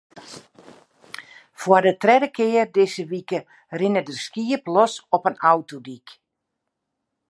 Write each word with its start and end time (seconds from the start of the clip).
Foar 1.61 1.83
de 1.87 1.93
tredde 2.03 2.27
kear 2.35 2.67
dizze 2.75 3.03
wike 3.11 3.39
rinne 3.79 4.01
der 4.07 4.17
skiep 4.25 4.63
los 4.75 4.93
op 5.15 5.23
in 5.29 5.37
autodyk. 5.51 6.07